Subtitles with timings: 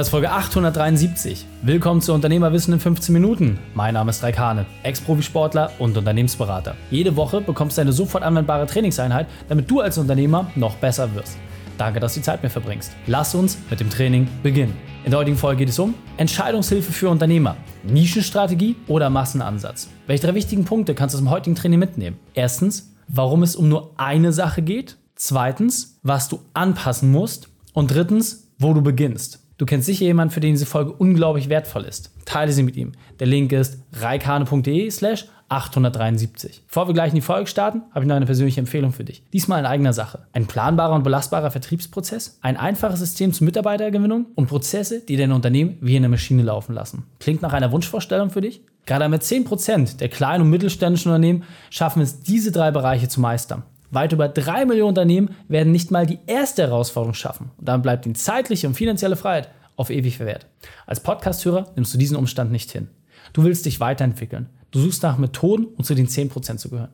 [0.00, 1.44] Das ist Folge 873.
[1.60, 3.58] Willkommen zu Unternehmerwissen in 15 Minuten.
[3.74, 6.74] Mein Name ist Raikane, Ex-Profisportler und Unternehmensberater.
[6.90, 11.36] Jede Woche bekommst du eine sofort anwendbare Trainingseinheit, damit du als Unternehmer noch besser wirst.
[11.76, 12.92] Danke, dass du die Zeit mir verbringst.
[13.08, 14.74] Lass uns mit dem Training beginnen.
[15.04, 19.90] In der heutigen Folge geht es um Entscheidungshilfe für Unternehmer, Nischenstrategie oder Massenansatz.
[20.06, 22.18] Welche drei wichtigen Punkte kannst du aus dem heutigen Training mitnehmen?
[22.32, 24.96] Erstens, warum es um nur eine Sache geht.
[25.14, 27.50] Zweitens, was du anpassen musst.
[27.74, 29.40] Und drittens, wo du beginnst.
[29.60, 32.12] Du kennst sicher jemanden, für den diese Folge unglaublich wertvoll ist.
[32.24, 32.92] Teile sie mit ihm.
[33.18, 36.62] Der Link ist reikane.de slash 873.
[36.66, 39.22] Bevor wir gleich in die Folge starten, habe ich noch eine persönliche Empfehlung für dich.
[39.34, 40.20] Diesmal in eigener Sache.
[40.32, 45.76] Ein planbarer und belastbarer Vertriebsprozess, ein einfaches System zur Mitarbeitergewinnung und Prozesse, die dein Unternehmen
[45.82, 47.04] wie eine Maschine laufen lassen.
[47.18, 48.62] Klingt nach einer Wunschvorstellung für dich?
[48.86, 53.64] Gerade mit 10% der kleinen und mittelständischen Unternehmen schaffen es, diese drei Bereiche zu meistern.
[53.90, 57.50] Weit über drei Millionen Unternehmen werden nicht mal die erste Herausforderung schaffen.
[57.58, 59.48] Und dann bleibt ihnen zeitliche und finanzielle Freiheit
[59.80, 60.46] auf ewig verwehrt.
[60.86, 62.88] Als Podcasthörer nimmst du diesen Umstand nicht hin.
[63.32, 64.50] Du willst dich weiterentwickeln.
[64.70, 66.90] Du suchst nach Methoden, um zu den 10% zu gehören.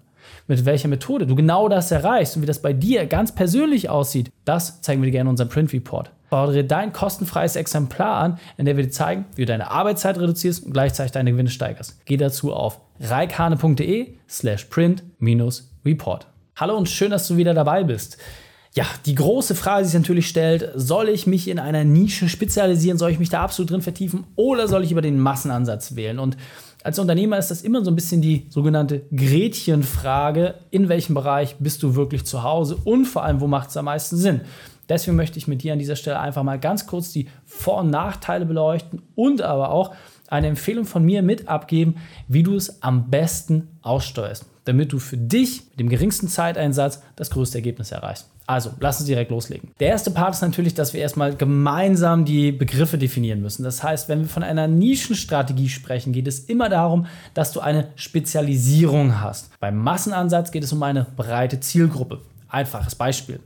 [0.47, 4.31] Mit welcher Methode du genau das erreichst und wie das bei dir ganz persönlich aussieht,
[4.45, 6.13] das zeigen wir dir gerne in unserem Print Report.
[6.29, 10.65] Fordere dein kostenfreies Exemplar an, in dem wir dir zeigen, wie du deine Arbeitszeit reduzierst
[10.65, 12.05] und gleichzeitig deine Gewinne steigerst.
[12.05, 16.27] Geh dazu auf reikane.de slash print-report.
[16.57, 18.19] Hallo und schön, dass du wieder dabei bist.
[18.75, 22.99] Ja, die große Frage, die sich natürlich stellt, soll ich mich in einer Nische spezialisieren,
[22.99, 26.19] soll ich mich da absolut drin vertiefen oder soll ich über den Massenansatz wählen?
[26.19, 26.37] Und
[26.85, 31.83] als Unternehmer ist das immer so ein bisschen die sogenannte Gretchenfrage, in welchem Bereich bist
[31.83, 34.43] du wirklich zu Hause und vor allem, wo macht es am meisten Sinn?
[34.89, 37.91] Deswegen möchte ich mit dir an dieser Stelle einfach mal ganz kurz die Vor- und
[37.91, 39.95] Nachteile beleuchten und aber auch
[40.29, 41.97] eine Empfehlung von mir mit abgeben,
[42.29, 47.31] wie du es am besten aussteuerst, damit du für dich mit dem geringsten Zeiteinsatz das
[47.31, 48.29] größte Ergebnis erreichst.
[48.49, 49.71] Also, lass uns direkt loslegen.
[49.81, 53.65] Der erste Part ist natürlich, dass wir erstmal gemeinsam die Begriffe definieren müssen.
[53.65, 57.89] Das heißt, wenn wir von einer Nischenstrategie sprechen, geht es immer darum, dass du eine
[57.97, 59.51] Spezialisierung hast.
[59.59, 62.21] Beim Massenansatz geht es um eine breite Zielgruppe.
[62.49, 63.41] Einfaches Beispiel.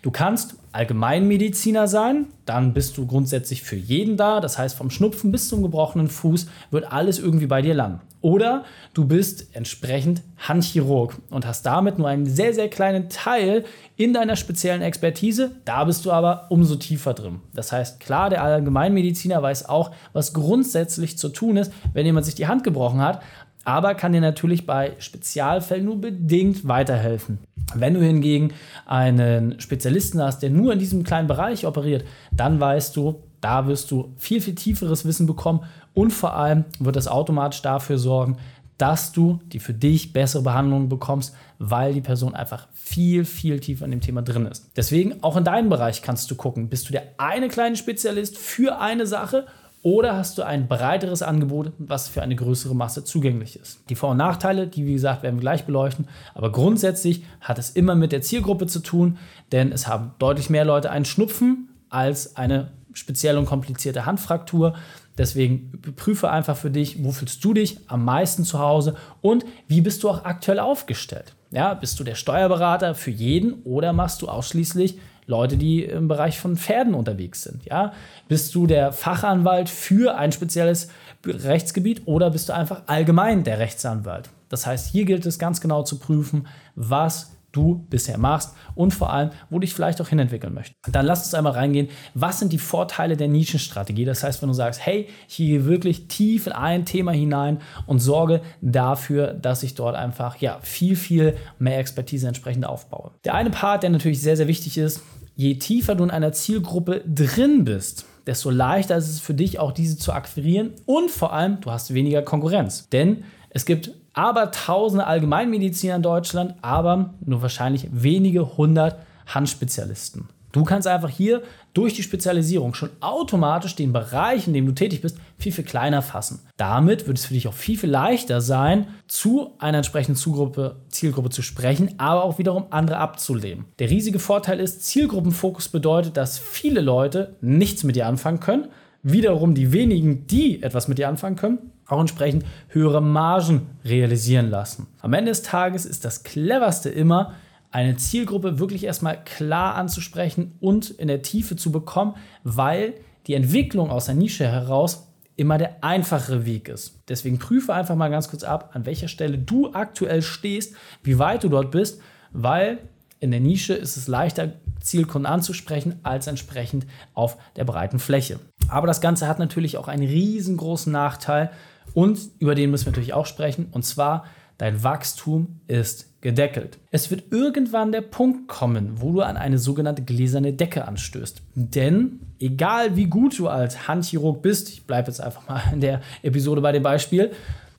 [0.00, 4.40] Du kannst Allgemeinmediziner sein, dann bist du grundsätzlich für jeden da.
[4.40, 8.00] Das heißt, vom Schnupfen bis zum gebrochenen Fuß wird alles irgendwie bei dir landen.
[8.20, 13.64] Oder du bist entsprechend Handchirurg und hast damit nur einen sehr, sehr kleinen Teil
[13.96, 15.52] in deiner speziellen Expertise.
[15.64, 17.40] Da bist du aber umso tiefer drin.
[17.54, 22.34] Das heißt, klar, der Allgemeinmediziner weiß auch, was grundsätzlich zu tun ist, wenn jemand sich
[22.34, 23.22] die Hand gebrochen hat,
[23.64, 27.38] aber kann dir natürlich bei Spezialfällen nur bedingt weiterhelfen.
[27.74, 28.52] Wenn du hingegen
[28.86, 33.90] einen Spezialisten hast, der nur in diesem kleinen Bereich operiert, dann weißt du, da wirst
[33.90, 35.60] du viel, viel tieferes Wissen bekommen
[35.94, 38.38] und vor allem wird das automatisch dafür sorgen,
[38.78, 43.86] dass du die für dich bessere Behandlung bekommst, weil die Person einfach viel, viel tiefer
[43.86, 44.70] in dem Thema drin ist.
[44.76, 48.78] Deswegen auch in deinem Bereich kannst du gucken, bist du der eine kleine Spezialist für
[48.78, 49.46] eine Sache
[49.86, 53.88] oder hast du ein breiteres Angebot, was für eine größere Masse zugänglich ist?
[53.88, 57.70] Die Vor- und Nachteile, die wie gesagt werden wir gleich beleuchten, aber grundsätzlich hat es
[57.70, 59.16] immer mit der Zielgruppe zu tun,
[59.52, 64.74] denn es haben deutlich mehr Leute einen Schnupfen als eine spezielle und komplizierte Handfraktur.
[65.18, 69.82] Deswegen prüfe einfach für dich, wo fühlst du dich am meisten zu Hause und wie
[69.82, 71.36] bist du auch aktuell aufgestellt?
[71.52, 76.38] Ja, bist du der Steuerberater für jeden oder machst du ausschließlich Leute, die im Bereich
[76.38, 77.64] von Pferden unterwegs sind.
[77.64, 77.92] Ja?
[78.28, 80.88] Bist du der Fachanwalt für ein spezielles
[81.26, 84.30] Rechtsgebiet oder bist du einfach allgemein der Rechtsanwalt?
[84.48, 89.12] Das heißt, hier gilt es ganz genau zu prüfen, was du bisher machst und vor
[89.12, 90.76] allem, wo du dich vielleicht auch hinentwickeln möchtest.
[90.90, 94.04] Dann lass uns einmal reingehen, was sind die Vorteile der Nischenstrategie?
[94.04, 98.00] Das heißt, wenn du sagst, hey, ich gehe wirklich tief in ein Thema hinein und
[98.00, 103.12] sorge dafür, dass ich dort einfach ja, viel, viel mehr Expertise entsprechend aufbaue.
[103.24, 105.02] Der eine Part, der natürlich sehr, sehr wichtig ist,
[105.36, 109.70] je tiefer du in einer Zielgruppe drin bist, desto leichter ist es für dich auch
[109.70, 112.88] diese zu akquirieren und vor allem du hast weniger Konkurrenz.
[112.88, 120.28] Denn es gibt aber tausende Allgemeinmediziner in Deutschland, aber nur wahrscheinlich wenige hundert Handspezialisten.
[120.52, 121.42] Du kannst einfach hier
[121.74, 126.00] durch die Spezialisierung schon automatisch den Bereich, in dem du tätig bist, viel, viel kleiner
[126.00, 126.40] fassen.
[126.56, 131.30] Damit wird es für dich auch viel, viel leichter sein, zu einer entsprechenden Zugruppe, Zielgruppe
[131.30, 133.66] zu sprechen, aber auch wiederum andere abzulehnen.
[133.78, 138.68] Der riesige Vorteil ist, Zielgruppenfokus bedeutet, dass viele Leute nichts mit dir anfangen können,
[139.02, 144.88] wiederum die wenigen, die etwas mit dir anfangen können, auch entsprechend höhere Margen realisieren lassen.
[145.00, 147.34] Am Ende des Tages ist das cleverste immer,
[147.70, 152.14] eine Zielgruppe wirklich erstmal klar anzusprechen und in der Tiefe zu bekommen,
[152.44, 152.94] weil
[153.26, 157.02] die Entwicklung aus der Nische heraus immer der einfachere Weg ist.
[157.08, 161.44] Deswegen prüfe einfach mal ganz kurz ab, an welcher Stelle du aktuell stehst, wie weit
[161.44, 162.00] du dort bist,
[162.32, 162.78] weil
[163.20, 168.38] in der Nische ist es leichter, Zielkunden anzusprechen, als entsprechend auf der breiten Fläche.
[168.68, 171.50] Aber das Ganze hat natürlich auch einen riesengroßen Nachteil
[171.94, 173.68] und über den müssen wir natürlich auch sprechen.
[173.72, 174.24] Und zwar,
[174.58, 176.78] dein Wachstum ist gedeckelt.
[176.90, 181.40] Es wird irgendwann der Punkt kommen, wo du an eine sogenannte gläserne Decke anstößt.
[181.54, 186.00] Denn egal wie gut du als Handchirurg bist, ich bleibe jetzt einfach mal in der
[186.22, 187.30] Episode bei dem Beispiel,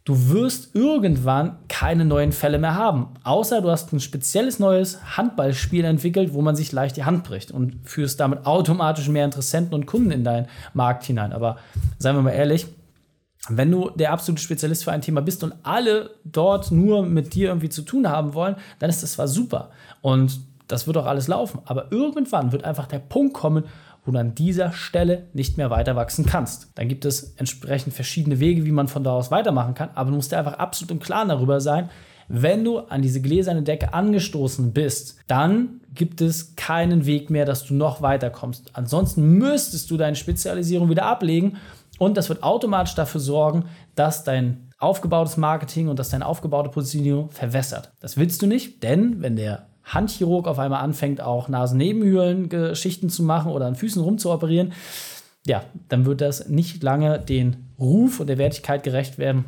[0.06, 3.10] du wirst irgendwann keine neuen Fälle mehr haben.
[3.26, 7.52] Außer du hast ein spezielles neues Handballspiel entwickelt, wo man sich leicht die Hand bricht
[7.52, 11.34] und führst damit automatisch mehr Interessenten und Kunden in deinen Markt hinein.
[11.34, 11.58] Aber
[12.00, 12.68] seien wir mal ehrlich,
[13.50, 17.50] wenn du der absolute Spezialist für ein Thema bist und alle dort nur mit dir
[17.50, 21.28] irgendwie zu tun haben wollen, dann ist das zwar super und das wird auch alles
[21.28, 23.64] laufen, aber irgendwann wird einfach der Punkt kommen,
[24.06, 26.72] wo du an dieser Stelle nicht mehr weiter wachsen kannst.
[26.76, 30.16] Dann gibt es entsprechend verschiedene Wege, wie man von da aus weitermachen kann, aber du
[30.18, 31.90] musst dir einfach absolut im Klaren darüber sein,
[32.30, 37.66] wenn du an diese gläserne Decke angestoßen bist, dann gibt es keinen Weg mehr, dass
[37.66, 38.72] du noch weiterkommst.
[38.74, 41.58] Ansonsten müsstest du deine Spezialisierung wieder ablegen
[41.98, 43.66] und das wird automatisch dafür sorgen,
[43.96, 47.92] dass dein aufgebautes Marketing und dass deine aufgebaute Positionierung verwässert.
[48.00, 53.52] Das willst du nicht, denn wenn der Handchirurg auf einmal anfängt, auch Nasennebenhöhlen-Geschichten zu machen
[53.52, 54.74] oder an Füßen rumzuoperieren,
[55.46, 59.46] ja, dann wird das nicht lange den Ruf und der Wertigkeit gerecht werden.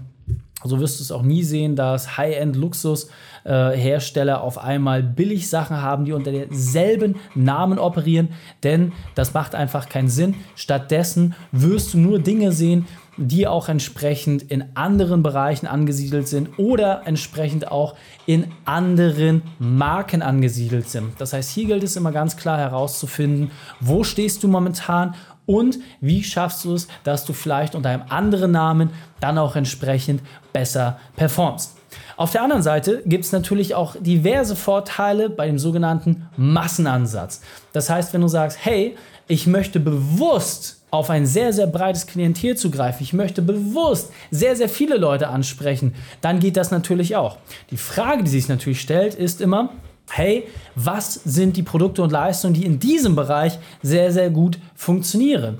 [0.63, 6.13] So wirst du es auch nie sehen, dass High-End-Luxus-Hersteller auf einmal billig Sachen haben, die
[6.13, 8.29] unter derselben Namen operieren,
[8.63, 10.35] denn das macht einfach keinen Sinn.
[10.55, 12.85] Stattdessen wirst du nur Dinge sehen,
[13.21, 17.95] die auch entsprechend in anderen Bereichen angesiedelt sind oder entsprechend auch
[18.25, 21.19] in anderen Marken angesiedelt sind.
[21.19, 23.51] Das heißt, hier gilt es immer ganz klar herauszufinden,
[23.81, 25.15] wo stehst du momentan
[25.49, 30.21] und wie schaffst du es, dass du vielleicht unter einem anderen Namen dann auch entsprechend
[30.53, 31.75] besser performst.
[32.17, 37.41] Auf der anderen Seite gibt es natürlich auch diverse Vorteile bei dem sogenannten Massenansatz.
[37.73, 38.95] Das heißt, wenn du sagst, hey,
[39.27, 44.69] ich möchte bewusst auf ein sehr, sehr breites Klientel zugreifen, ich möchte bewusst sehr, sehr
[44.69, 47.37] viele Leute ansprechen, dann geht das natürlich auch.
[47.71, 49.71] Die Frage, die sich natürlich stellt, ist immer,
[50.11, 55.59] hey, was sind die Produkte und Leistungen, die in diesem Bereich sehr, sehr gut funktionieren?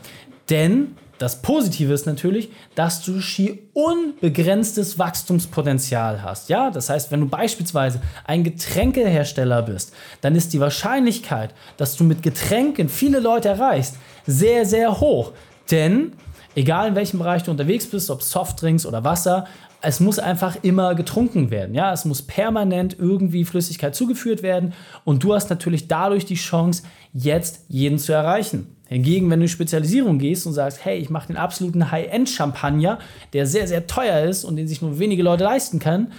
[0.49, 6.47] Denn das Positive ist natürlich, dass du schier unbegrenztes Wachstumspotenzial hast.
[6.47, 12.05] Ja, das heißt, wenn du beispielsweise ein Getränkehersteller bist, dann ist die Wahrscheinlichkeit, dass du
[12.05, 15.33] mit Getränken viele Leute erreichst, sehr, sehr hoch.
[15.69, 16.13] Denn
[16.55, 19.45] egal in welchem Bereich du unterwegs bist, ob Softdrinks oder Wasser,
[19.81, 21.73] es muss einfach immer getrunken werden.
[21.73, 24.73] Ja, es muss permanent irgendwie Flüssigkeit zugeführt werden
[25.05, 26.83] und du hast natürlich dadurch die Chance,
[27.13, 28.75] jetzt jeden zu erreichen.
[28.87, 32.99] Hingegen, wenn du in Spezialisierung gehst und sagst, hey, ich mache den absoluten High-End-Champagner,
[33.33, 36.11] der sehr, sehr teuer ist und den sich nur wenige Leute leisten können,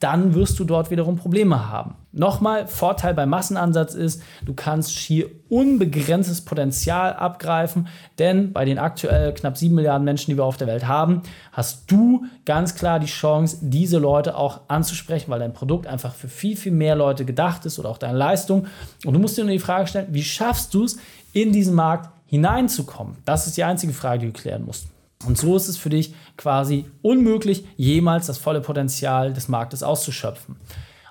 [0.00, 1.94] dann wirst du dort wiederum Probleme haben.
[2.12, 7.86] Nochmal, Vorteil beim Massenansatz ist, du kannst schier unbegrenztes Potenzial abgreifen,
[8.18, 11.90] denn bei den aktuell knapp 7 Milliarden Menschen, die wir auf der Welt haben, hast
[11.90, 16.56] du ganz klar die Chance, diese Leute auch anzusprechen, weil dein Produkt einfach für viel,
[16.56, 18.66] viel mehr Leute gedacht ist oder auch deine Leistung.
[19.04, 20.98] Und du musst dir nur die Frage stellen, wie schaffst du es,
[21.32, 23.18] in diesen Markt hineinzukommen?
[23.24, 24.88] Das ist die einzige Frage, die du klären musst.
[25.26, 30.56] Und so ist es für dich quasi unmöglich, jemals das volle Potenzial des Marktes auszuschöpfen.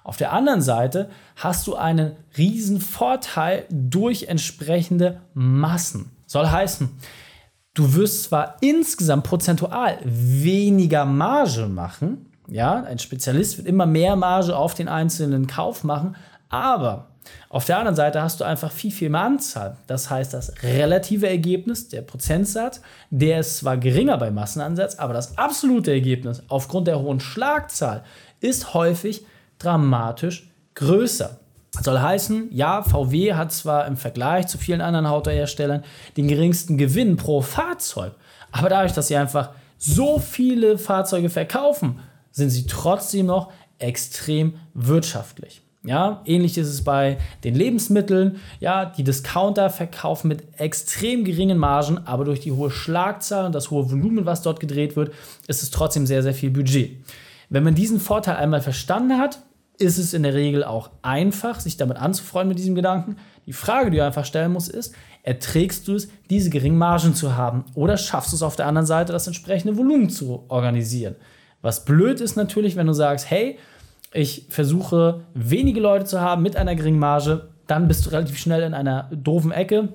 [0.04, 6.12] Auf der anderen Seite hast du einen riesen Vorteil durch entsprechende Massen.
[6.26, 6.90] Soll heißen,
[7.76, 14.58] du wirst zwar insgesamt prozentual weniger Marge machen, ja, ein Spezialist wird immer mehr Marge
[14.58, 16.16] auf den einzelnen Kauf machen,
[16.50, 17.09] aber
[17.50, 19.78] auf der anderen Seite hast du einfach viel, viel mehr Anzahl.
[19.88, 25.38] Das heißt, das relative Ergebnis, der Prozentsatz, der ist zwar geringer beim Massenansatz, aber das
[25.38, 28.04] absolute Ergebnis aufgrund der hohen Schlagzahl
[28.40, 29.26] ist häufig
[29.58, 31.40] dramatisch größer.
[31.74, 35.84] Das soll heißen, ja, VW hat zwar im Vergleich zu vielen anderen Autoherstellern
[36.18, 38.14] den geringsten Gewinn pro Fahrzeug,
[38.52, 42.00] aber dadurch, dass sie einfach so viele Fahrzeuge verkaufen,
[42.32, 45.62] sind sie trotzdem noch extrem wirtschaftlich.
[45.86, 48.38] Ja, ähnlich ist es bei den Lebensmitteln.
[48.60, 53.72] Ja, die Discounter verkaufen mit extrem geringen Margen, aber durch die hohe Schlagzahl und das
[53.72, 55.14] hohe Volumen, was dort gedreht wird,
[55.48, 56.98] ist es trotzdem sehr, sehr viel Budget.
[57.50, 59.40] Wenn man diesen Vorteil einmal verstanden hat,
[59.78, 63.16] ist es in der Regel auch einfach, sich damit anzufreuen mit diesem Gedanken.
[63.46, 64.94] Die Frage, die du einfach stellen musst, ist,
[65.24, 68.86] erträgst du es, diese geringen Margen zu haben oder schaffst du es auf der anderen
[68.86, 71.16] Seite, das entsprechende Volumen zu organisieren?
[71.62, 73.58] Was blöd ist natürlich, wenn du sagst, hey,
[74.12, 78.64] ich versuche wenige Leute zu haben mit einer geringen Marge, dann bist du relativ schnell
[78.64, 79.90] in einer doofen Ecke.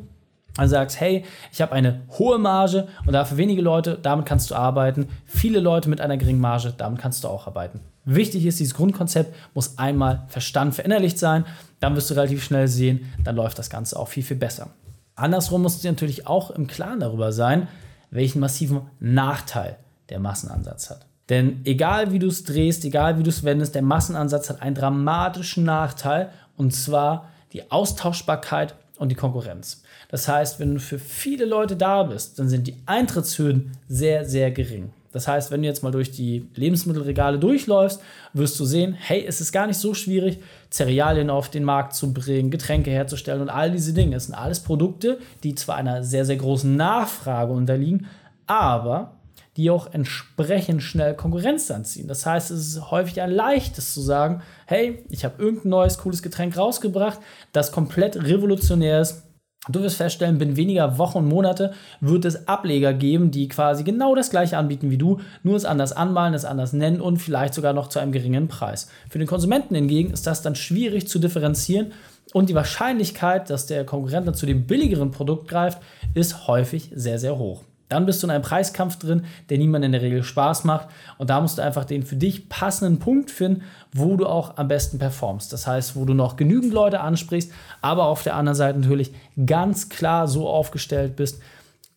[0.56, 4.54] Also sagst, hey, ich habe eine hohe Marge und dafür wenige Leute, damit kannst du
[4.54, 5.08] arbeiten.
[5.26, 7.80] Viele Leute mit einer geringen Marge, damit kannst du auch arbeiten.
[8.04, 11.44] Wichtig ist, dieses Grundkonzept muss einmal verstanden, verinnerlicht sein.
[11.80, 14.68] Dann wirst du relativ schnell sehen, dann läuft das Ganze auch viel, viel besser.
[15.16, 17.66] Andersrum musst du dir natürlich auch im Klaren darüber sein,
[18.10, 19.76] welchen massiven Nachteil
[20.08, 21.06] der Massenansatz hat.
[21.30, 24.74] Denn egal wie du es drehst, egal wie du es wendest, der Massenansatz hat einen
[24.74, 29.82] dramatischen Nachteil und zwar die Austauschbarkeit und die Konkurrenz.
[30.08, 34.50] Das heißt, wenn du für viele Leute da bist, dann sind die Eintrittshürden sehr, sehr
[34.50, 34.92] gering.
[35.12, 38.00] Das heißt, wenn du jetzt mal durch die Lebensmittelregale durchläufst,
[38.32, 40.40] wirst du sehen, hey, es ist gar nicht so schwierig,
[40.72, 44.16] Cerealien auf den Markt zu bringen, Getränke herzustellen und all diese Dinge.
[44.16, 48.08] Es sind alles Produkte, die zwar einer sehr, sehr großen Nachfrage unterliegen,
[48.48, 49.12] aber
[49.56, 52.08] die auch entsprechend schnell Konkurrenz anziehen.
[52.08, 56.22] Das heißt, es ist häufig ein leichtes zu sagen, hey, ich habe irgendein neues, cooles
[56.22, 57.20] Getränk rausgebracht,
[57.52, 59.22] das komplett revolutionär ist.
[59.68, 64.14] Du wirst feststellen, binnen weniger Wochen und Monate wird es Ableger geben, die quasi genau
[64.14, 67.72] das gleiche anbieten wie du, nur es anders anmalen, es anders nennen und vielleicht sogar
[67.72, 68.88] noch zu einem geringen Preis.
[69.08, 71.92] Für den Konsumenten hingegen ist das dann schwierig zu differenzieren
[72.34, 75.80] und die Wahrscheinlichkeit, dass der Konkurrent dann zu dem billigeren Produkt greift,
[76.12, 77.62] ist häufig sehr, sehr hoch.
[77.88, 80.88] Dann bist du in einem Preiskampf drin, der niemand in der Regel Spaß macht.
[81.18, 83.62] Und da musst du einfach den für dich passenden Punkt finden,
[83.92, 85.52] wo du auch am besten performst.
[85.52, 89.12] Das heißt, wo du noch genügend Leute ansprichst, aber auf der anderen Seite natürlich
[89.46, 91.40] ganz klar so aufgestellt bist,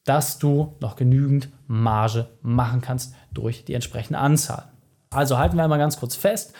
[0.03, 4.63] dass du noch genügend Marge machen kannst durch die entsprechende Anzahl.
[5.10, 6.53] Also halten wir einmal ganz kurz fest.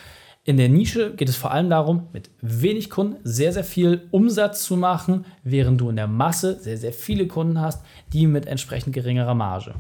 [0.48, 4.64] In der Nische geht es vor allem darum, mit wenig Kunden sehr, sehr viel Umsatz
[4.64, 8.94] zu machen, während du in der Masse sehr, sehr viele Kunden hast, die mit entsprechend
[8.94, 9.76] geringerer Marge.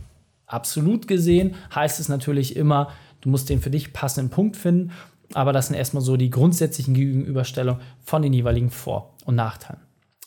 [0.46, 2.90] Absolut gesehen heißt es natürlich immer,
[3.22, 4.92] du musst den für dich passenden Punkt finden,
[5.34, 9.80] aber das sind erstmal so die grundsätzlichen Gegenüberstellungen von den jeweiligen Vor- und Nachteilen.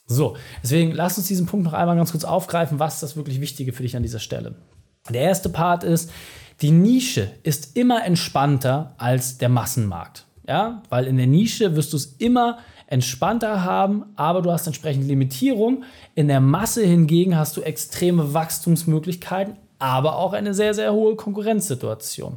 [0.07, 3.43] So, deswegen lass uns diesen Punkt noch einmal ganz kurz aufgreifen, was ist das wirklich
[3.43, 4.55] Wichtige für dich an dieser Stelle.
[5.11, 6.11] Der erste Part ist,
[6.63, 10.25] die Nische ist immer entspannter als der Massenmarkt.
[10.51, 15.07] Ja, weil in der Nische wirst du es immer entspannter haben, aber du hast entsprechend
[15.07, 15.85] Limitierung.
[16.17, 22.37] In der Masse hingegen hast du extreme Wachstumsmöglichkeiten, aber auch eine sehr, sehr hohe Konkurrenzsituation.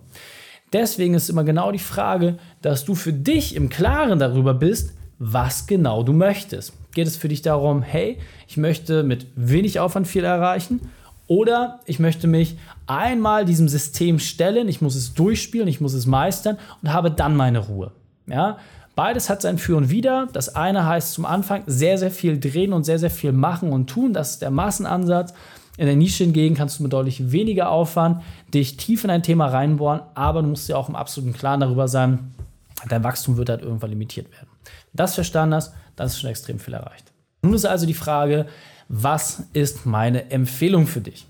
[0.71, 5.65] Deswegen ist immer genau die Frage, dass du für dich im Klaren darüber bist, was
[5.65, 6.73] genau du möchtest.
[6.93, 10.81] Geht es für dich darum, hey, ich möchte mit wenig Aufwand viel erreichen
[11.25, 16.05] oder ich möchte mich einmal diesem System stellen, ich muss es durchspielen, ich muss es
[16.05, 17.91] meistern und habe dann meine Ruhe.
[18.27, 18.57] Ja?
[18.95, 20.27] Beides hat sein Für und Wider.
[20.33, 23.87] Das eine heißt zum Anfang sehr, sehr viel drehen und sehr, sehr viel machen und
[23.87, 24.13] tun.
[24.13, 25.33] Das ist der Massenansatz.
[25.77, 28.21] In der Nische hingegen kannst du mit deutlich weniger Aufwand
[28.53, 31.87] dich tief in ein Thema reinbohren, aber du musst dir auch im absoluten Klaren darüber
[31.87, 32.31] sein,
[32.87, 34.49] dein Wachstum wird halt irgendwann limitiert werden.
[34.63, 37.11] Wenn das verstanden hast, dann ist schon extrem viel erreicht.
[37.41, 38.45] Nun ist also die Frage,
[38.87, 41.25] was ist meine Empfehlung für dich?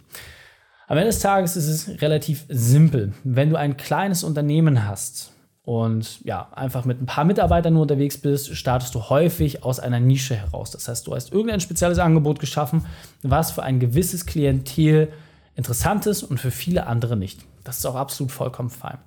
[0.88, 3.13] Am Ende des Tages ist es relativ simpel.
[3.23, 5.32] Wenn du ein kleines Unternehmen hast,
[5.65, 10.00] und ja, einfach mit ein paar Mitarbeitern nur unterwegs bist, startest du häufig aus einer
[10.00, 10.72] Nische heraus.
[10.72, 12.86] Das heißt, du hast irgendein spezielles Angebot geschaffen,
[13.22, 15.13] was für ein gewisses Klientel
[15.55, 17.46] interessant ist und für viele andere nicht.
[17.63, 18.98] Das ist auch absolut vollkommen fein.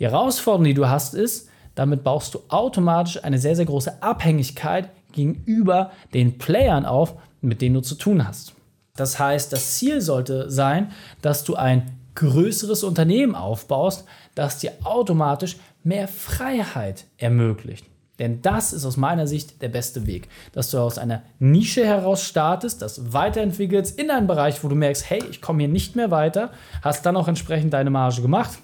[0.00, 4.90] Die Herausforderung, die du hast, ist, damit baust du automatisch eine sehr, sehr große Abhängigkeit
[5.12, 8.54] gegenüber den Playern auf, mit denen du zu tun hast.
[8.96, 10.90] Das heißt, das Ziel sollte sein,
[11.22, 14.04] dass du ein größeres Unternehmen aufbaust,
[14.34, 17.86] das dir automatisch mehr Freiheit ermöglicht.
[18.18, 22.22] Denn das ist aus meiner Sicht der beste Weg, dass du aus einer Nische heraus
[22.22, 26.10] startest, das weiterentwickelst in einen Bereich, wo du merkst, hey, ich komme hier nicht mehr
[26.10, 26.50] weiter,
[26.82, 28.58] hast dann auch entsprechend deine Marge gemacht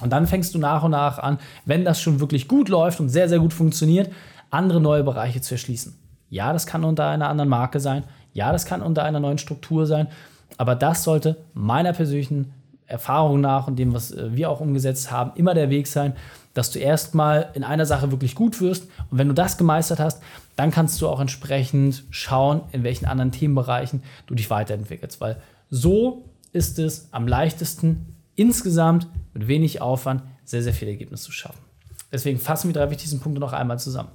[0.00, 3.08] und dann fängst du nach und nach an, wenn das schon wirklich gut läuft und
[3.08, 4.10] sehr, sehr gut funktioniert,
[4.50, 5.98] andere neue Bereiche zu erschließen.
[6.30, 9.86] Ja, das kann unter einer anderen Marke sein, ja, das kann unter einer neuen Struktur
[9.86, 10.06] sein,
[10.56, 12.54] aber das sollte meiner persönlichen
[12.88, 16.14] Erfahrung nach und dem, was äh, wir auch umgesetzt haben, immer der Weg sein,
[16.54, 18.84] dass du erstmal in einer Sache wirklich gut wirst.
[19.10, 20.22] Und wenn du das gemeistert hast,
[20.56, 25.20] dann kannst du auch entsprechend schauen, in welchen anderen Themenbereichen du dich weiterentwickelst.
[25.20, 25.40] Weil
[25.70, 31.60] so ist es am leichtesten, insgesamt mit wenig Aufwand sehr, sehr viel Ergebnis zu schaffen.
[32.10, 34.08] Deswegen fassen wir drei wichtigsten Punkte noch einmal zusammen.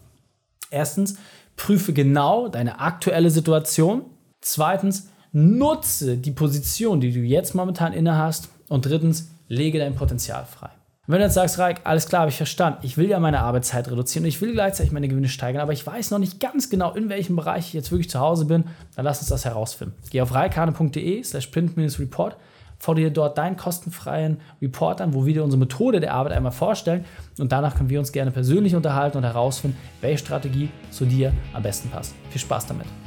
[0.71, 1.17] Erstens,
[1.55, 4.05] prüfe genau deine aktuelle Situation.
[4.41, 10.45] Zweitens, nutze die Position, die du jetzt momentan inne hast und drittens, lege dein Potenzial
[10.45, 10.69] frei.
[11.07, 13.89] wenn du jetzt sagst, Raik, alles klar, habe ich verstanden, ich will ja meine Arbeitszeit
[13.89, 16.93] reduzieren und ich will gleichzeitig meine Gewinne steigern, aber ich weiß noch nicht ganz genau,
[16.93, 18.65] in welchem Bereich ich jetzt wirklich zu Hause bin,
[18.95, 19.95] dann lass uns das herausfinden.
[20.11, 22.37] Geh auf reikane.de slash print-report,
[22.79, 26.51] fordere dir dort deinen kostenfreien Report an, wo wir dir unsere Methode der Arbeit einmal
[26.51, 27.05] vorstellen
[27.37, 31.63] und danach können wir uns gerne persönlich unterhalten und herausfinden, welche Strategie zu dir am
[31.63, 32.15] besten passt.
[32.29, 33.02] Viel Spaß damit!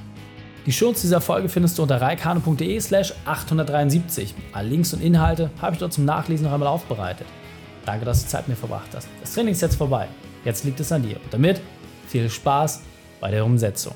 [0.66, 4.34] Die Shownotes dieser Folge findest du unter reikane.de slash 873.
[4.52, 7.28] Alle Links und Inhalte habe ich dort zum Nachlesen noch einmal aufbereitet.
[7.84, 9.06] Danke, dass du Zeit mit mir verbracht hast.
[9.20, 10.08] Das Training ist jetzt vorbei.
[10.44, 11.20] Jetzt liegt es an dir.
[11.22, 11.60] Und damit
[12.08, 12.82] viel Spaß
[13.20, 13.94] bei der Umsetzung.